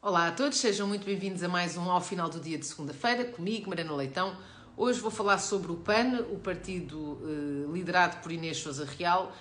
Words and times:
Olá 0.00 0.28
a 0.28 0.30
todos, 0.30 0.58
sejam 0.58 0.86
muito 0.86 1.04
bem-vindos 1.04 1.42
a 1.42 1.48
mais 1.48 1.76
um 1.76 1.90
Ao 1.90 2.00
Final 2.00 2.28
do 2.28 2.38
Dia 2.38 2.56
de 2.56 2.64
Segunda-feira, 2.64 3.24
comigo, 3.24 3.68
Mariana 3.68 3.96
Leitão. 3.96 4.38
Hoje 4.76 5.00
vou 5.00 5.10
falar 5.10 5.38
sobre 5.38 5.72
o 5.72 5.74
PAN, 5.74 6.20
o 6.30 6.38
partido 6.38 7.20
eh, 7.24 7.72
liderado 7.72 8.22
por 8.22 8.30
Inês 8.30 8.58
Sousa 8.58 8.84
Real. 8.84 9.36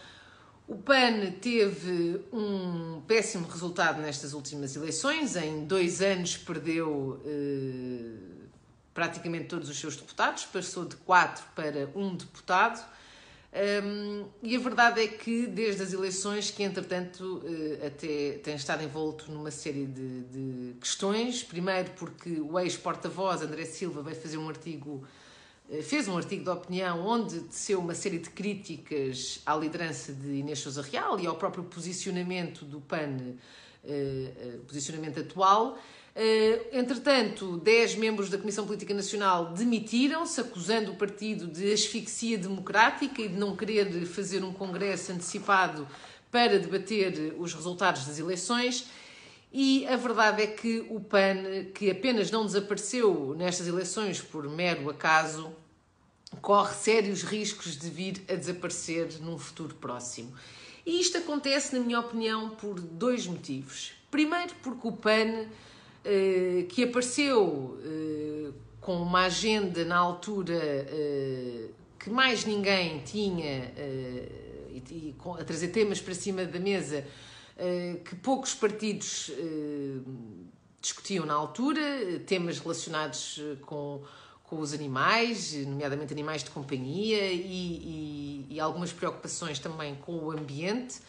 O 0.67 0.75
PAN 0.75 1.29
teve 1.39 2.25
um 2.33 3.03
péssimo 3.05 3.47
resultado 3.47 4.01
nestas 4.01 4.33
últimas 4.33 4.75
eleições. 4.75 5.35
Em 5.35 5.63
dois 5.63 6.01
anos 6.01 6.35
perdeu 6.37 7.21
eh, 7.23 8.47
praticamente 8.95 9.45
todos 9.45 9.69
os 9.69 9.77
seus 9.77 9.95
deputados, 9.95 10.43
passou 10.45 10.85
de 10.85 10.95
quatro 10.95 11.45
para 11.55 11.87
um 11.95 12.15
deputado. 12.15 12.83
Um, 13.53 14.25
e 14.43 14.55
a 14.57 14.59
verdade 14.59 15.01
é 15.01 15.07
que 15.07 15.47
desde 15.47 15.81
as 15.81 15.93
eleições 15.93 16.51
que 16.51 16.63
entretanto 16.63 17.41
uh, 17.43 17.87
até 17.87 18.33
tem 18.43 18.55
estado 18.55 18.83
envolto 18.83 19.31
numa 19.31 19.49
série 19.49 19.85
de, 19.85 20.23
de 20.23 20.73
questões, 20.79 21.43
primeiro 21.43 21.89
porque 21.91 22.41
o 22.41 22.59
ex-porta-voz 22.59 23.41
André 23.41 23.63
Silva 23.63 24.03
veio 24.03 24.17
fazer 24.17 24.37
um 24.37 24.49
artigo 24.49 25.01
uh, 25.69 25.81
fez 25.81 26.09
um 26.09 26.17
artigo 26.17 26.43
de 26.43 26.49
opinião 26.49 27.07
onde 27.07 27.39
teceu 27.39 27.79
uma 27.79 27.95
série 27.95 28.19
de 28.19 28.29
críticas 28.29 29.41
à 29.45 29.55
liderança 29.55 30.11
de 30.13 30.27
Inês 30.27 30.59
Sousa 30.59 30.81
Real 30.81 31.17
e 31.17 31.25
ao 31.25 31.35
próprio 31.37 31.63
posicionamento 31.63 32.65
do 32.65 32.81
PAN, 32.81 33.17
uh, 33.85 34.59
posicionamento 34.67 35.21
atual, 35.21 35.77
eh, 35.77 35.81
entretanto, 36.71 37.57
10 37.57 37.95
membros 37.95 38.29
da 38.29 38.37
Comissão 38.37 38.65
Política 38.65 38.93
Nacional 38.93 39.53
demitiram-se, 39.53 40.41
acusando 40.41 40.91
o 40.91 40.95
partido 40.95 41.45
de 41.47 41.71
asfixia 41.71 42.37
democrática 42.37 43.21
e 43.21 43.27
de 43.27 43.37
não 43.37 43.55
querer 43.55 44.05
fazer 44.05 44.43
um 44.43 44.51
congresso 44.51 45.11
antecipado 45.11 45.87
para 46.31 46.59
debater 46.59 47.35
os 47.37 47.53
resultados 47.53 48.05
das 48.05 48.17
eleições. 48.17 48.87
E 49.51 49.87
a 49.87 49.95
verdade 49.95 50.41
é 50.41 50.47
que 50.47 50.85
o 50.89 50.99
PAN, 50.99 51.65
que 51.73 51.89
apenas 51.89 52.31
não 52.31 52.45
desapareceu 52.45 53.33
nestas 53.37 53.67
eleições 53.67 54.21
por 54.21 54.49
mero 54.49 54.89
acaso, 54.89 55.51
corre 56.41 56.73
sérios 56.73 57.23
riscos 57.23 57.77
de 57.77 57.89
vir 57.89 58.23
a 58.27 58.35
desaparecer 58.35 59.21
num 59.21 59.37
futuro 59.37 59.75
próximo. 59.75 60.33
E 60.85 60.99
isto 60.99 61.17
acontece, 61.17 61.77
na 61.77 61.83
minha 61.83 61.99
opinião, 61.99 62.49
por 62.51 62.79
dois 62.79 63.27
motivos. 63.27 63.93
Primeiro, 64.09 64.53
porque 64.63 64.87
o 64.87 64.91
PAN 64.91 65.11
eh, 65.11 65.47
que 66.69 66.83
apareceu 66.83 67.77
eh, 67.83 68.51
com 68.79 69.01
uma 69.01 69.25
agenda 69.25 69.83
na 69.83 69.97
altura 69.97 70.55
eh, 70.55 71.69
que 71.99 72.09
mais 72.09 72.45
ninguém 72.45 72.99
tinha 72.99 73.73
e, 74.69 75.15
a 75.39 75.43
trazer 75.43 75.69
temas 75.69 75.99
para 75.99 76.13
cima 76.13 76.45
da 76.45 76.59
mesa 76.59 77.03
que 78.05 78.15
poucos 78.15 78.53
partidos 78.53 79.31
discutiam 80.79 81.25
na 81.25 81.33
altura, 81.33 82.19
temas 82.25 82.59
relacionados 82.59 83.41
com, 83.61 84.03
com 84.43 84.59
os 84.59 84.73
animais, 84.73 85.53
nomeadamente 85.65 86.13
animais 86.13 86.43
de 86.43 86.51
companhia, 86.51 87.31
e, 87.31 88.45
e, 88.47 88.47
e 88.51 88.59
algumas 88.59 88.93
preocupações 88.93 89.59
também 89.59 89.95
com 89.95 90.13
o 90.13 90.31
ambiente. 90.31 90.99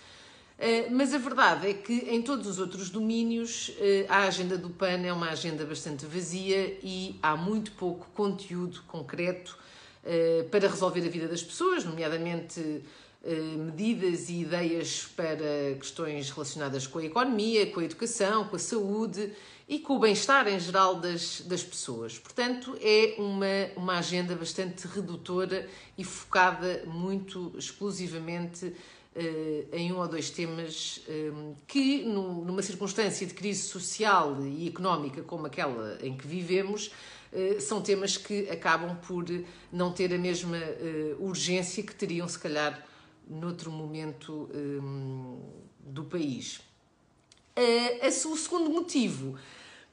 Eh, 0.59 0.89
mas 0.91 1.15
a 1.15 1.19
verdade 1.19 1.69
é 1.69 1.75
que 1.75 1.93
em 2.11 2.21
todos 2.21 2.47
os 2.49 2.59
outros 2.59 2.91
domínios 2.91 3.71
eh, 3.79 4.05
a 4.09 4.25
agenda 4.25 4.59
do 4.59 4.71
PAN 4.71 5.07
é 5.07 5.13
uma 5.13 5.31
agenda 5.31 5.65
bastante 5.65 6.05
vazia 6.05 6.77
e 6.83 7.17
há 7.23 7.37
muito 7.37 7.71
pouco 7.73 8.09
conteúdo 8.13 8.83
concreto 8.89 9.57
eh, 10.05 10.45
para 10.51 10.67
resolver 10.67 11.07
a 11.07 11.09
vida 11.09 11.29
das 11.29 11.45
pessoas, 11.45 11.85
nomeadamente 11.85 12.83
medidas 13.57 14.29
e 14.29 14.41
ideias 14.41 15.07
para 15.17 15.75
questões 15.79 16.31
relacionadas 16.31 16.87
com 16.87 16.99
a 16.99 17.05
economia, 17.05 17.67
com 17.71 17.81
a 17.81 17.85
educação, 17.85 18.45
com 18.49 18.57
a 18.57 18.59
saúde 18.59 19.33
e 19.69 19.79
com 19.79 19.97
o 19.97 19.99
bem-estar 19.99 20.49
em 20.49 20.59
geral 20.59 20.95
das, 20.95 21.43
das 21.43 21.63
pessoas. 21.63 22.19
Portanto, 22.19 22.77
é 22.81 23.17
uma, 23.19 23.47
uma 23.77 23.99
agenda 23.99 24.35
bastante 24.35 24.87
redutora 24.87 25.69
e 25.97 26.03
focada 26.05 26.85
muito 26.87 27.53
exclusivamente 27.57 28.73
eh, 29.21 29.65
em 29.73 29.93
um 29.93 29.99
ou 29.99 30.07
dois 30.07 30.31
temas 30.31 31.03
eh, 31.09 31.33
que, 31.67 32.05
numa 32.05 32.63
circunstância 32.63 33.27
de 33.27 33.35
crise 33.35 33.63
social 33.63 34.37
e 34.47 34.69
económica 34.69 35.23
como 35.23 35.47
aquela 35.47 35.99
em 36.01 36.17
que 36.17 36.25
vivemos, 36.25 36.93
eh, 37.33 37.59
são 37.59 37.83
temas 37.83 38.17
que 38.17 38.49
acabam 38.49 38.97
por 39.07 39.25
não 39.73 39.93
ter 39.93 40.15
a 40.15 40.19
mesma 40.19 40.59
urgência 41.19 41.83
que 41.83 41.95
teriam, 41.95 42.29
se 42.29 42.39
calhar, 42.39 42.87
noutro 43.29 43.71
momento 43.71 44.49
do 45.81 46.05
país. 46.05 46.61
O 48.27 48.37
segundo 48.37 48.71
motivo 48.71 49.39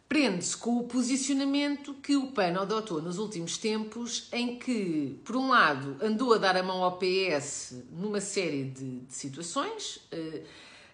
prende-se 0.07 0.55
com 0.55 0.77
o 0.77 0.83
posicionamento 0.83 1.93
que 1.95 2.15
o 2.15 2.27
PAN 2.27 2.59
adotou 2.61 3.01
nos 3.01 3.17
últimos 3.17 3.57
tempos, 3.57 4.27
em 4.31 4.57
que, 4.57 5.19
por 5.23 5.35
um 5.35 5.49
lado, 5.49 5.97
andou 6.01 6.33
a 6.33 6.37
dar 6.37 6.55
a 6.55 6.63
mão 6.63 6.83
ao 6.83 6.97
PS 6.97 7.83
numa 7.91 8.21
série 8.21 8.65
de, 8.65 8.99
de 8.99 9.13
situações, 9.13 9.99
eh, 10.11 10.43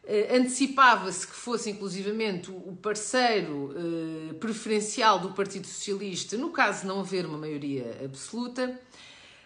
eh, 0.05 0.37
antecipava-se 0.37 1.27
que 1.27 1.35
fosse 1.35 1.69
inclusivamente 1.69 2.49
o 2.49 2.75
parceiro 2.81 3.75
eh, 3.75 4.33
preferencial 4.35 5.19
do 5.19 5.33
Partido 5.33 5.67
Socialista, 5.67 6.37
no 6.37 6.49
caso 6.49 6.81
de 6.81 6.87
não 6.87 7.01
haver 7.01 7.25
uma 7.25 7.37
maioria 7.37 7.99
absoluta. 8.03 8.79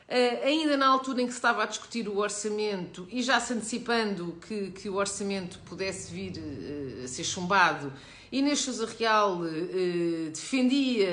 Uh, 0.08 0.46
ainda 0.46 0.78
na 0.78 0.88
altura 0.88 1.24
em 1.24 1.26
que 1.26 1.32
se 1.32 1.40
estava 1.40 1.64
a 1.64 1.66
discutir 1.66 2.08
o 2.08 2.20
orçamento 2.20 3.08
e 3.12 3.24
já 3.24 3.40
se 3.40 3.54
antecipando 3.54 4.38
que, 4.48 4.70
que 4.70 4.88
o 4.88 4.98
orçamento 4.98 5.58
pudesse 5.66 6.14
vir 6.14 6.38
uh, 6.38 7.04
a 7.04 7.08
ser 7.08 7.24
chumbado, 7.24 7.92
Inês 8.32 8.60
Sousa 8.60 8.86
Real 8.86 9.40
uh, 9.40 10.30
defendia 10.30 11.10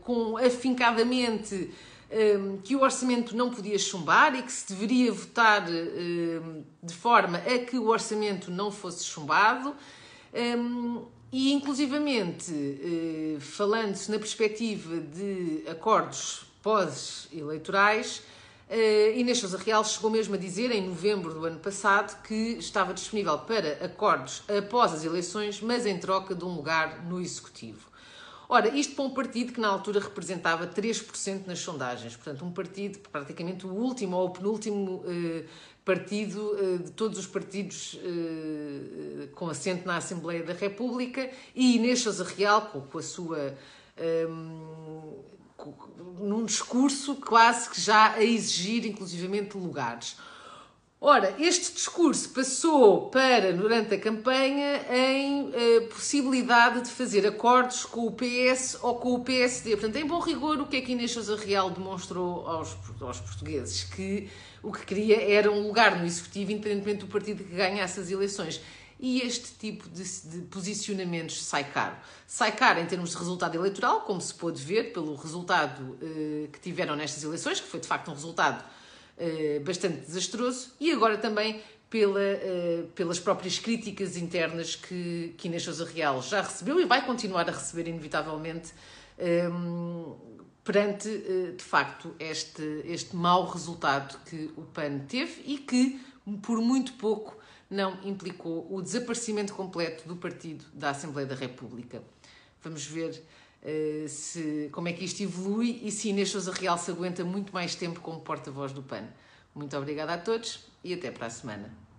com 0.00 0.38
afincadamente 0.38 1.70
que 2.64 2.74
o 2.74 2.80
orçamento 2.80 3.36
não 3.36 3.50
podia 3.50 3.78
chumbar 3.78 4.34
e 4.34 4.42
que 4.42 4.50
se 4.50 4.72
deveria 4.72 5.12
votar 5.12 5.64
de 5.64 6.94
forma 6.94 7.38
a 7.38 7.58
que 7.58 7.78
o 7.78 7.86
orçamento 7.86 8.50
não 8.50 8.72
fosse 8.72 9.04
chumbado. 9.04 9.76
Um, 10.34 11.04
e, 11.30 11.52
inclusivamente, 11.52 12.52
falando-se 13.38 14.10
na 14.10 14.18
perspectiva 14.18 14.98
de 14.98 15.62
acordos 15.70 16.49
pós-eleitorais, 16.62 18.22
uh, 18.68 19.18
Inês 19.18 19.38
Sousa 19.38 19.58
Real 19.58 19.84
chegou 19.84 20.10
mesmo 20.10 20.34
a 20.34 20.38
dizer, 20.38 20.70
em 20.70 20.88
novembro 20.88 21.34
do 21.34 21.44
ano 21.44 21.58
passado, 21.58 22.22
que 22.22 22.58
estava 22.58 22.94
disponível 22.94 23.38
para 23.38 23.84
acordos 23.84 24.42
após 24.48 24.92
as 24.92 25.04
eleições, 25.04 25.60
mas 25.60 25.86
em 25.86 25.98
troca 25.98 26.34
de 26.34 26.44
um 26.44 26.54
lugar 26.54 27.04
no 27.04 27.20
Executivo. 27.20 27.90
Ora, 28.52 28.68
isto 28.76 28.96
para 28.96 29.04
um 29.04 29.10
partido 29.10 29.52
que 29.52 29.60
na 29.60 29.68
altura 29.68 30.00
representava 30.00 30.66
3% 30.66 31.46
nas 31.46 31.60
sondagens, 31.60 32.16
portanto, 32.16 32.44
um 32.44 32.50
partido, 32.50 32.98
praticamente 32.98 33.64
o 33.64 33.70
último 33.70 34.16
ou 34.16 34.26
o 34.26 34.30
penúltimo 34.30 35.04
eh, 35.06 35.44
partido 35.84 36.56
eh, 36.58 36.78
de 36.78 36.90
todos 36.90 37.16
os 37.16 37.28
partidos 37.28 37.96
eh, 38.02 39.28
com 39.36 39.48
assento 39.48 39.86
na 39.86 39.98
Assembleia 39.98 40.42
da 40.42 40.52
República, 40.52 41.30
e 41.54 41.76
Inês 41.76 42.00
Sousa 42.00 42.24
Real, 42.24 42.62
com, 42.62 42.80
com 42.80 42.98
a 42.98 43.02
sua. 43.02 43.56
Ehm, 43.96 45.30
num 46.18 46.44
discurso 46.44 47.16
quase 47.16 47.70
que 47.70 47.80
já 47.80 48.12
a 48.12 48.22
exigir 48.22 48.86
inclusivamente 48.86 49.56
lugares. 49.56 50.16
Ora, 51.02 51.34
este 51.38 51.72
discurso 51.72 52.28
passou 52.28 53.08
para, 53.08 53.54
durante 53.54 53.94
a 53.94 53.98
campanha, 53.98 54.84
em 54.90 55.50
eh, 55.54 55.80
possibilidade 55.88 56.82
de 56.82 56.90
fazer 56.90 57.26
acordos 57.26 57.86
com 57.86 58.06
o 58.06 58.12
PS 58.12 58.76
ou 58.82 58.96
com 58.96 59.14
o 59.14 59.20
PSD. 59.24 59.70
Portanto, 59.78 59.96
em 59.96 60.06
bom 60.06 60.20
rigor, 60.20 60.60
o 60.60 60.66
que 60.66 60.76
é 60.76 60.80
que 60.82 60.92
Inês 60.92 61.12
Sousa 61.12 61.36
Real 61.36 61.70
demonstrou 61.70 62.46
aos, 62.46 62.76
aos 63.00 63.18
portugueses? 63.18 63.84
Que 63.84 64.28
o 64.62 64.70
que 64.70 64.84
queria 64.84 65.22
era 65.22 65.50
um 65.50 65.66
lugar 65.66 65.98
no 65.98 66.04
Executivo, 66.04 66.52
independentemente 66.52 67.00
do 67.00 67.06
partido 67.06 67.44
que 67.44 67.54
ganhasse 67.54 67.98
as 67.98 68.10
eleições 68.10 68.60
e 69.00 69.22
este 69.22 69.52
tipo 69.54 69.88
de, 69.88 70.04
de, 70.04 70.42
posicionamentos 70.48 71.42
sai 71.42 71.64
caro. 71.64 71.96
Sai 72.26 72.52
caro 72.52 72.78
em 72.78 72.86
termos 72.86 73.10
de 73.10 73.16
resultado 73.16 73.54
eleitoral, 73.56 74.02
como 74.02 74.20
se 74.20 74.34
pôde 74.34 74.62
ver 74.62 74.92
pelo 74.92 75.14
resultado 75.14 75.96
eh, 76.02 76.48
que 76.52 76.60
tiveram 76.60 76.94
nestas 76.94 77.24
eleições, 77.24 77.58
que 77.60 77.66
foi 77.66 77.80
de 77.80 77.86
facto 77.86 78.10
um 78.10 78.14
resultado 78.14 78.62
eh, 79.16 79.58
bastante 79.64 80.00
desastroso, 80.00 80.72
e 80.78 80.92
agora 80.92 81.16
também 81.16 81.62
pela, 81.88 82.20
eh, 82.20 82.84
pelas 82.94 83.18
próprias 83.18 83.58
críticas 83.58 84.18
internas 84.18 84.76
que, 84.76 85.34
que 85.38 85.48
Inês 85.48 85.62
Sousa 85.62 85.86
Real 85.86 86.20
já 86.22 86.42
recebeu 86.42 86.78
e 86.78 86.84
vai 86.84 87.04
continuar 87.06 87.48
a 87.48 87.52
receber, 87.52 87.88
inevitavelmente, 87.88 88.72
ehm, 89.18 90.14
perante, 90.64 91.08
de 91.56 91.62
facto, 91.62 92.14
este, 92.18 92.62
este 92.84 93.16
mau 93.16 93.48
resultado 93.48 94.18
que 94.24 94.50
o 94.56 94.62
PAN 94.62 95.00
teve 95.08 95.42
e 95.44 95.58
que, 95.58 96.00
por 96.42 96.60
muito 96.60 96.94
pouco, 96.94 97.36
não 97.70 97.98
implicou 98.04 98.66
o 98.70 98.82
desaparecimento 98.82 99.54
completo 99.54 100.06
do 100.06 100.16
partido 100.16 100.64
da 100.74 100.90
Assembleia 100.90 101.26
da 101.26 101.36
República. 101.36 102.02
Vamos 102.62 102.84
ver 102.84 103.22
uh, 103.62 104.08
se, 104.08 104.68
como 104.72 104.88
é 104.88 104.92
que 104.92 105.04
isto 105.04 105.22
evolui 105.22 105.80
e 105.82 105.90
se 105.92 106.08
Inês 106.08 106.30
Sousa 106.30 106.52
Real 106.52 106.76
se 106.76 106.90
aguenta 106.90 107.24
muito 107.24 107.52
mais 107.52 107.74
tempo 107.74 108.00
como 108.00 108.20
porta-voz 108.20 108.72
do 108.72 108.82
PAN. 108.82 109.08
Muito 109.54 109.76
obrigada 109.76 110.14
a 110.14 110.18
todos 110.18 110.66
e 110.82 110.92
até 110.92 111.10
para 111.10 111.26
a 111.26 111.30
semana. 111.30 111.89